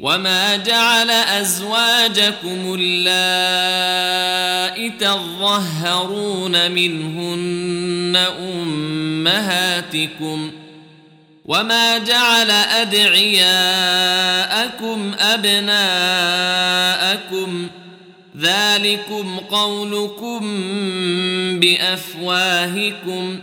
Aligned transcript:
وما 0.00 0.56
جعل 0.56 1.10
ازواجكم 1.10 2.76
اللائي 2.80 4.90
تظهرون 4.90 6.70
منهن 6.70 8.16
امهاتكم 8.40 10.50
وما 11.44 11.98
جعل 11.98 12.50
ادعياءكم 12.50 13.46
ابناءكم 15.18 15.66
ذلكم 18.38 19.38
قولكم 19.38 20.40
بافواهكم 21.60 23.38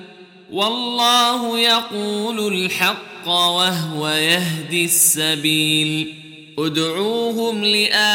والله 0.51 1.59
يقول 1.59 2.53
الحق 2.53 3.27
وهو 3.27 4.09
يهدي 4.09 4.85
السبيل 4.85 6.22
ادعوهم 6.59 7.65
لآبائهم 7.65 8.09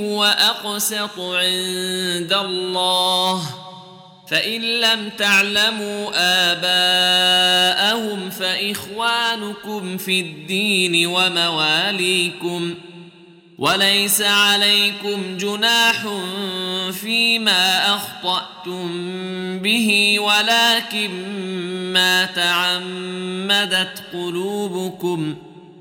هو 0.00 0.24
أقسط 0.24 1.18
عند 1.18 2.32
الله. 2.32 3.42
فإن 4.30 4.60
لم 4.60 5.10
تعلموا 5.18 6.10
آباءهم 6.52 8.30
فإخوانكم 8.30 9.96
في 9.96 10.20
الدين 10.20 11.06
ومواليكم. 11.06 12.74
وليس 13.58 14.22
عليكم 14.22 15.36
جناح 15.36 16.06
فيما 17.00 17.96
أخطأتم 17.96 18.88
به 19.58 20.18
ولكن 20.20 21.10
ما 21.92 22.24
تعمدت 22.24 24.02
قلوبكم. 24.12 25.36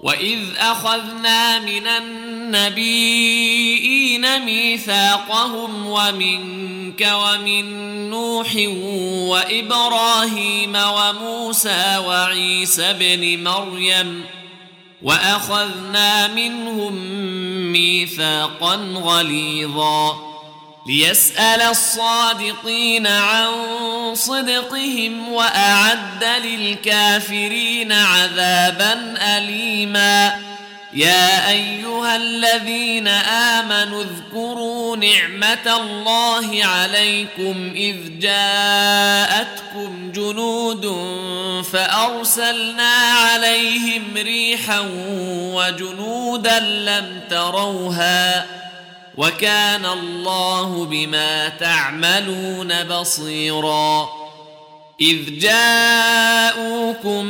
واذ 0.00 0.40
اخذنا 0.58 1.58
من 1.58 1.86
النبيين 1.86 3.36
ميثاقهم 4.44 5.86
ومنك 5.86 7.08
ومن 7.12 7.86
نوح 8.10 8.56
وابراهيم 9.30 10.76
وموسى 10.76 11.96
وعيسى 12.06 12.90
ابن 12.90 13.44
مريم 13.44 14.24
واخذنا 15.02 16.28
منهم 16.28 16.94
ميثاقا 17.72 18.74
غليظا 18.94 20.35
ليسأل 20.86 21.62
الصادقين 21.62 23.06
عن 23.06 23.48
صدقهم 24.14 25.32
وأعد 25.32 26.24
للكافرين 26.24 27.92
عذابا 27.92 29.14
أليما. 29.36 30.38
يا 30.92 31.50
أيها 31.50 32.16
الذين 32.16 33.08
آمنوا 33.58 34.04
اذكروا 34.04 34.96
نعمة 34.96 35.76
الله 35.76 36.64
عليكم 36.64 37.72
إذ 37.74 37.96
جاءتكم 38.18 40.12
جنود 40.12 40.86
فأرسلنا 41.72 42.92
عليهم 42.92 44.02
ريحا 44.14 44.80
وجنودا 45.54 46.58
لم 46.58 47.20
تروها 47.30 48.46
وكان 49.16 49.86
الله 49.86 50.84
بما 50.84 51.48
تعملون 51.48 52.84
بصيرا. 52.84 54.08
إذ 55.00 55.38
جاءوكم 55.38 57.24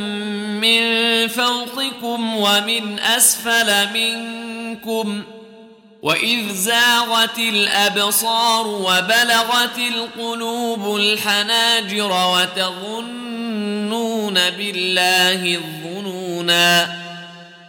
من 0.61 0.81
فوقكم 1.27 2.35
ومن 2.35 2.99
أسفل 2.99 3.93
منكم 3.93 5.23
وإذ 6.01 6.53
زاغت 6.53 7.39
الأبصار 7.39 8.67
وبلغت 8.67 9.77
القلوب 9.77 10.95
الحناجر 10.95 12.11
وتظنون 12.33 13.13
بالله 14.33 15.55
الظنونا. 15.55 17.06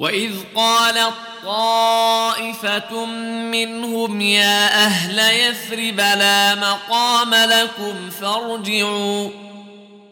واذ 0.00 0.32
قالت 0.54 1.14
طائفة 1.44 3.04
منهم 3.52 4.20
يا 4.20 4.86
أهل 4.86 5.18
يثرب 5.18 5.96
لا 6.00 6.54
مقام 6.54 7.34
لكم 7.34 8.10
فارجعوا 8.10 9.30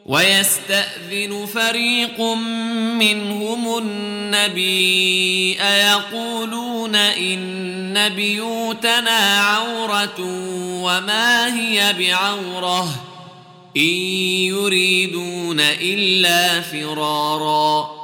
ويستأذن 0.07 1.47
فريق 1.55 2.21
منهم 3.01 3.79
النبي 3.79 5.57
أيقولون 5.61 6.97
إن 6.97 8.09
بيوتنا 8.09 9.41
عورة 9.41 10.21
وما 10.83 11.55
هي 11.55 11.93
بعورة 11.99 12.89
إن 13.77 13.83
يريدون 14.53 15.61
إلا 15.61 16.61
فرارا 16.61 17.98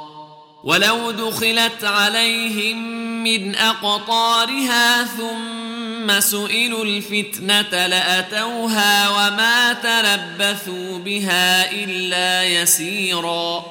ولو 0.65 1.11
دخلت 1.11 1.83
عليهم 1.83 2.77
من 3.23 3.55
أقطارها 3.55 5.03
ثم 5.03 6.19
سئلوا 6.19 6.85
الفتنة 6.85 7.87
لأتوها 7.87 9.09
وما 9.09 9.73
تلبثوا 9.73 10.99
بها 10.99 11.71
إلا 11.71 12.43
يسيرا. 12.43 13.65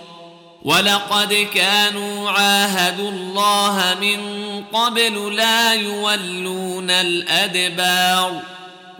ولقد 0.62 1.48
كانوا 1.54 2.30
عاهدوا 2.30 3.10
الله 3.10 3.96
من 4.00 4.20
قبل 4.64 5.36
لا 5.36 5.74
يولون 5.74 6.90
الأدبار 6.90 8.42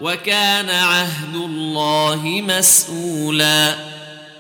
وكان 0.01 0.71
عهد 0.71 1.35
الله 1.35 2.23
مسؤولا. 2.25 3.94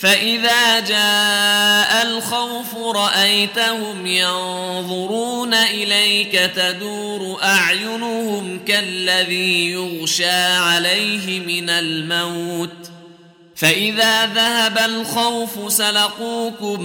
فإذا 0.00 0.80
جاء 0.80 2.02
الخوف 2.02 2.76
رأيتهم 2.76 4.06
ينظرون 4.06 5.54
إليك 5.54 6.32
تدور 6.32 7.42
أعينهم 7.42 8.64
كالذي 8.64 9.70
يغشى 9.70 10.30
عليه 10.40 11.40
من 11.40 11.70
الموت 11.70 12.90
فإذا 13.56 14.26
ذهب 14.26 14.78
الخوف 14.78 15.72
سلقوكم 15.72 16.78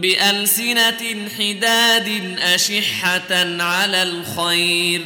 بألسنة 0.00 1.28
حداد 1.38 2.38
أشحة 2.54 3.62
على 3.62 4.02
الخير 4.02 5.04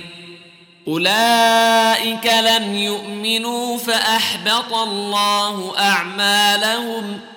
أولئك 0.89 2.27
لم 2.27 2.77
يؤمنوا 2.77 3.79
فأحبط 3.79 4.73
الله 4.73 5.79
أعمالهم 5.79 7.21
ۖ 7.29 7.32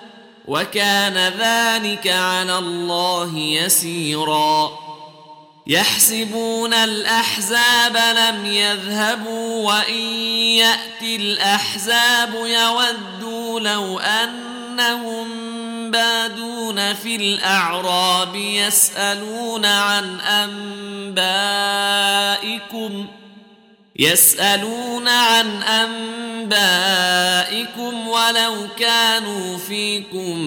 وكان 0.46 1.32
ذلك 1.38 2.06
على 2.06 2.58
الله 2.58 3.38
يسيرا. 3.38 4.86
يحسبون 5.66 6.74
الأحزاب 6.74 7.96
لم 7.96 8.46
يذهبوا 8.46 9.66
وإن 9.66 10.04
يأتي 10.58 11.16
الأحزاب 11.16 12.34
يودوا 12.34 13.60
لو 13.60 13.98
أنهم 13.98 15.26
بادون 15.90 16.94
في 16.94 17.16
الأعراب 17.16 18.34
يسألون 18.34 19.66
عن 19.66 20.20
أنبائكم 22.40 23.06
يسألون 23.98 25.08
عن 25.08 25.62
أنبائكم 26.46 28.08
ولو 28.08 28.66
كانوا 28.78 29.58
فيكم 29.58 30.38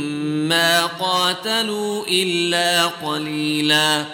ما 0.49 0.85
قاتلوا 0.85 2.05
إلا 2.07 2.85
قليلا. 2.85 4.05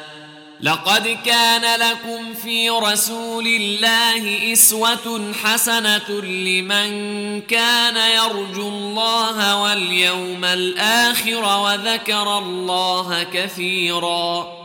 لقد 0.61 1.17
كان 1.25 1.79
لكم 1.79 2.33
في 2.33 2.69
رسول 2.69 3.47
الله 3.47 4.53
إسوة 4.53 5.33
حسنة 5.43 6.09
لمن 6.21 7.41
كان 7.41 7.97
يرجو 7.97 8.67
الله 8.67 9.61
واليوم 9.61 10.45
الآخر 10.45 11.59
وذكر 11.59 12.37
الله 12.37 13.23
كثيرا. 13.33 14.64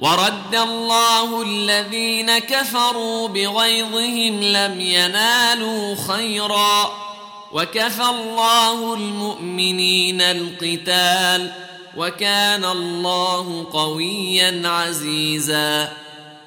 ورد 0.00 0.54
الله 0.54 1.42
الذين 1.42 2.38
كفروا 2.38 3.28
بغيظهم 3.28 4.42
لم 4.42 4.80
ينالوا 4.80 5.96
خيرا 6.08 6.92
وكفى 7.52 8.02
الله 8.02 8.94
المؤمنين 8.94 10.20
القتال 10.20 11.52
وكان 11.96 12.64
الله 12.64 13.66
قويا 13.72 14.62
عزيزا 14.64 15.92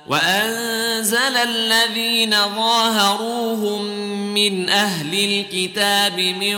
وأنزل 0.07 1.37
الذين 1.37 2.31
ظاهروهم 2.55 3.83
من 4.33 4.69
أهل 4.69 5.13
الكتاب 5.13 6.19
من 6.19 6.57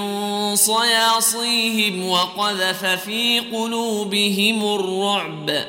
صياصيهم 0.55 2.09
وقذف 2.09 2.85
في 2.85 3.39
قلوبهم 3.39 4.75
الرعب 4.75 5.65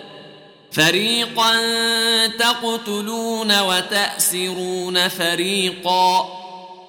فريقا 0.77 1.57
تقتلون 2.27 3.61
وتأسرون 3.61 5.09
فريقا 5.09 6.29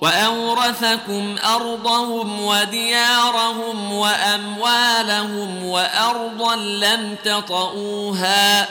وأورثكم 0.02 1.36
أرضهم 1.56 2.42
وديارهم 2.42 3.92
وأموالهم 3.92 5.66
وأرضا 5.66 6.56
لم 6.56 7.16
تطئوها 7.26 8.68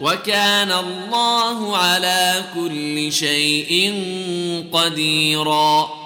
وكان 0.00 0.72
الله 0.72 1.76
على 1.76 2.44
كل 2.54 3.12
شيء 3.12 3.94
قديرا 4.72 6.05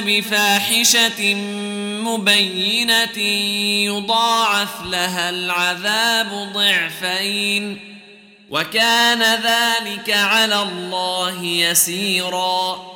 بفاحشة 0.00 1.34
مبينة 2.04 3.18
يضاعف 3.86 4.82
لها 4.84 5.30
العذاب 5.30 6.52
ضعفين 6.54 7.78
وكان 8.50 9.22
ذلك 9.22 10.10
على 10.10 10.62
الله 10.62 11.44
يسيرا 11.44 12.95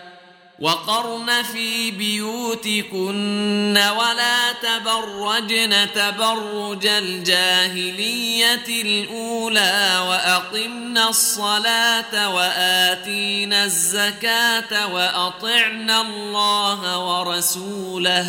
وقرن 0.61 1.43
في 1.53 1.91
بيوتكن 1.91 3.77
ولا 3.97 4.51
تبرجن 4.51 5.87
تبرج 5.95 6.85
الجاهلية 6.85 8.81
الأولى 8.81 10.05
وأقمن 10.07 10.97
الصلاة 10.97 12.35
وآتينا 12.35 13.63
الزكاة 13.65 14.93
وأطعنا 14.93 16.01
الله 16.01 16.99
ورسوله 16.99 18.27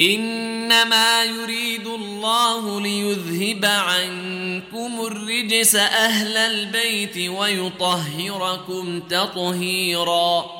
إنما 0.00 1.24
يريد 1.24 1.86
الله 1.86 2.80
ليذهب 2.80 3.64
عنكم 3.64 5.06
الرجس 5.06 5.76
أهل 5.76 6.36
البيت 6.36 7.30
ويطهركم 7.30 9.00
تطهيراً 9.00 10.59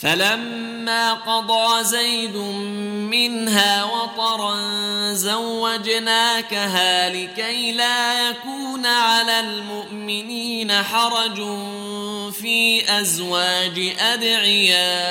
فلما 0.00 1.12
قضى 1.14 1.84
زيد 1.84 2.36
منها 3.10 3.84
وطرا 3.84 4.56
زوجناكها 5.12 7.08
لكي 7.08 7.72
لا 7.72 8.28
يكون 8.28 8.86
على 8.86 9.40
المؤمنين 9.40 10.72
حرج 10.72 11.36
في 12.32 12.82
أزواج 13.00 13.96
أدعيائهم 14.00 15.04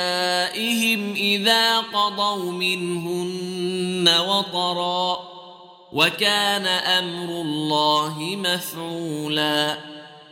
إذا 1.13 1.79
قضوا 1.79 2.51
منهن 2.51 4.09
وطرا 4.19 5.19
وكان 5.93 6.67
أمر 6.67 7.41
الله 7.41 8.15
مفعولا. 8.19 9.98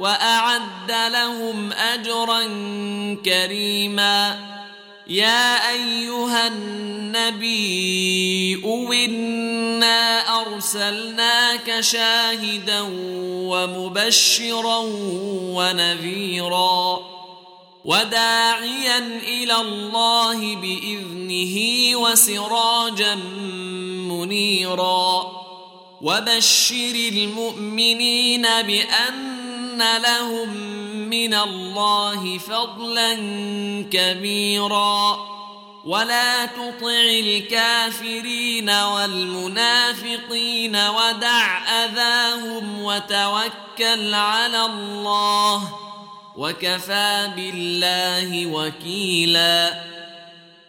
وأعد 0.00 1.12
لهم 1.12 1.72
أجرا 1.72 2.42
كريما. 3.24 4.38
يا 5.06 5.70
أيها 5.70 6.46
النبي 6.46 7.84
إنا 9.04 10.20
أرسلناك 10.40 11.80
شاهدا 11.80 12.80
ومبشرا 13.30 14.78
ونذيرا. 15.54 17.00
وداعيا 17.84 18.98
إلى 19.28 19.56
الله 19.60 20.56
بإذنه 20.56 21.56
وسراجا 21.96 23.14
منيرا. 24.10 25.32
وبشر 26.02 26.94
المؤمنين 26.94 28.42
بأن 28.42 29.35
لهم 29.82 30.56
من 31.10 31.34
الله 31.34 32.38
فضلا 32.38 33.14
كبيرا 33.92 35.18
ولا 35.84 36.46
تطع 36.46 37.00
الكافرين 37.20 38.70
والمنافقين 38.70 39.96
ودع 40.76 41.58
اذاهم 41.84 42.82
وتوكل 42.82 44.14
على 44.14 44.64
الله 44.64 45.86
وكفى 46.36 47.30
بالله 47.36 48.46
وكيلا 48.46 49.95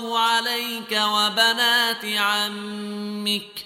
الله 0.00 0.18
عليك 0.18 0.92
وبنات 0.92 2.04
عمك 2.04 3.64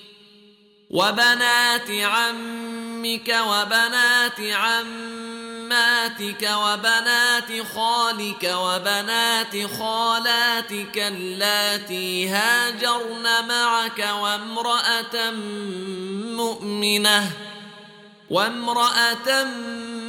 وبنات 0.90 1.90
عمك 1.90 3.36
وبنات 3.48 4.40
عماتك 4.40 6.50
وبنات 6.54 7.66
خالك 7.74 8.54
وبنات 8.54 9.66
خالاتك 9.78 10.98
اللاتي 10.98 12.28
هاجرن 12.28 13.26
معك 13.48 14.08
وامرأة 14.20 15.30
مؤمنة 16.36 17.30
وامرأة 18.30 19.44
مؤمنة 19.44 20.03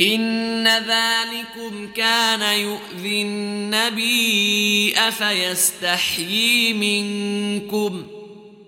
إن 0.00 0.68
ذلكم 0.68 1.92
كان 1.92 2.42
يؤذي 2.42 3.22
النبي 3.22 4.94
أفيستحيي 4.98 6.72
منكم 6.72 8.06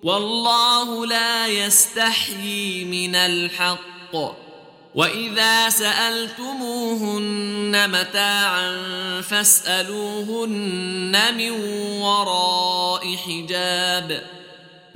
والله 0.02 1.06
لا 1.06 1.46
يستحيي 1.46 2.84
من 2.84 3.14
الحق 3.14 4.16
وإذا 4.94 5.68
سألتموهن 5.68 7.20
متاعا 7.90 8.80
فاسألوهن 9.20 11.16
من 11.36 11.50
وراء 12.00 13.16
حجاب 13.16 14.22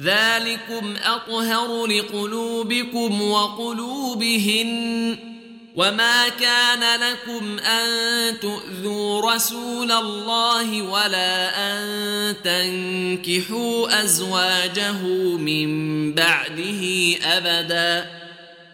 ذلكم 0.01 0.95
أطهر 1.05 1.87
لقلوبكم 1.87 3.23
وقلوبهن 3.23 5.34
وما 5.75 6.29
كان 6.29 7.01
لكم 7.01 7.59
ان 7.59 8.41
تؤذوا 8.41 9.35
رسول 9.35 9.93
الله 9.93 10.83
ولا 10.83 11.51
ان 11.73 12.37
تنكحوا 12.45 14.03
ازواجه 14.03 15.03
من 15.37 16.13
بعده 16.15 17.15
ابدا 17.23 18.11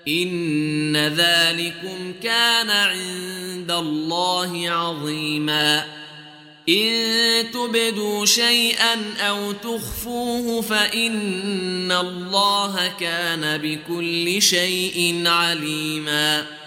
ان 0.09 0.97
ذلكم 0.97 2.15
كان 2.23 2.71
عند 2.71 3.71
الله 3.71 4.71
عظيما 4.71 5.85
ان 6.69 7.51
تبدوا 7.53 8.27
شيئا 8.27 9.15
أو 9.21 9.53
تخفوه 9.53 10.63
فان 10.63 11.93
الله 11.93 12.93
كان 13.01 13.59
بكل 13.59 14.43
شيء 14.43 15.23
عليما 15.27 16.60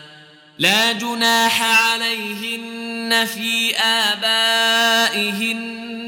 لا 0.58 0.92
جناح 0.92 1.62
عليهن 1.64 3.26
في 3.26 3.76
آبائهن 3.78 5.64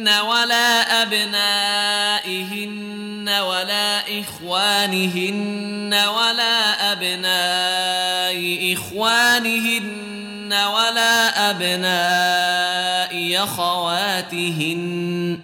ولا 0.10 1.01
أبنائهن 1.01 2.86
ولا 3.29 4.19
إخوانهن 4.21 5.93
ولا 5.93 6.91
أبناء 6.91 8.73
إخوانهن 8.73 10.53
ولا 10.53 11.49
أبناء 11.49 13.43
اخواتهن 13.43 15.39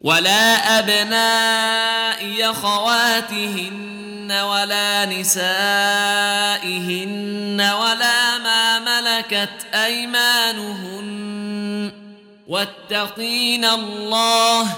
ولا 0.00 0.78
أبناء 0.78 2.50
اخواتهن 2.50 3.99
ولا 4.32 5.04
نسائهن 5.06 5.40
ولا 7.60 8.38
ما 8.38 8.78
ملكت 8.78 9.66
ايمانهن 9.74 11.10
واتقين 12.48 13.64
الله 13.64 14.76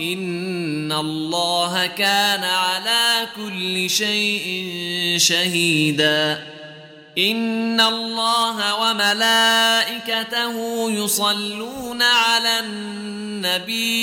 ان 0.00 0.92
الله 0.92 1.86
كان 1.86 2.44
على 2.44 3.28
كل 3.36 3.90
شيء 3.90 4.74
شهيدا 5.18 6.42
ان 7.18 7.80
الله 7.80 8.74
وملائكته 8.90 10.56
يصلون 10.90 12.02
على 12.02 12.60
النبي 12.60 14.02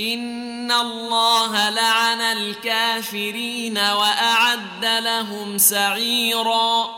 ان 0.00 0.72
الله 0.72 1.70
لعن 1.70 2.20
الكافرين 2.20 3.78
واعد 3.78 4.84
لهم 4.84 5.58
سعيرا 5.58 6.88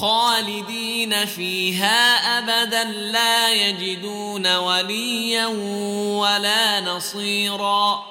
خالدين 0.00 1.26
فيها 1.26 2.38
ابدا 2.38 2.84
لا 2.84 3.52
يجدون 3.52 4.56
وليا 4.56 5.46
ولا 6.16 6.80
نصيرا 6.80 8.04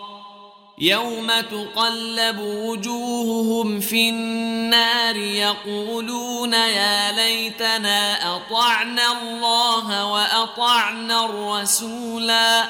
يوم 0.78 1.28
تقلب 1.28 2.40
وجوههم 2.40 3.80
في 3.80 4.10
النار 4.10 5.16
يقولون 5.16 6.54
يا 6.54 7.12
ليتنا 7.12 8.36
اطعنا 8.36 9.12
الله 9.12 10.06
واطعنا 10.06 11.26
الرسولا 11.26 12.70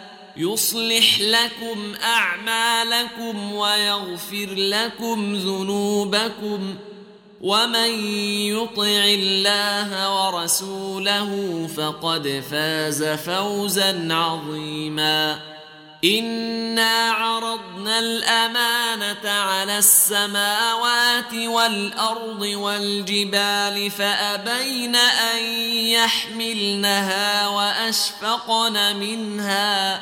يصلح 0.37 1.19
لكم 1.21 1.93
أعمالكم 2.03 3.53
ويغفر 3.53 4.49
لكم 4.55 5.35
ذنوبكم 5.35 6.75
ومن 7.41 7.89
يطع 8.47 9.03
الله 9.05 10.25
ورسوله 10.25 11.67
فقد 11.77 12.43
فاز 12.51 13.03
فوزا 13.03 14.07
عظيما 14.13 15.39
إنا 16.03 17.11
عرضنا 17.11 17.99
الأمانة 17.99 19.29
على 19.29 19.77
السماوات 19.77 21.33
والأرض 21.33 22.41
والجبال 22.41 23.91
فأبين 23.91 24.95
أن 24.95 25.43
يحملنها 25.73 27.47
وأشفقن 27.47 28.95
منها 28.95 30.01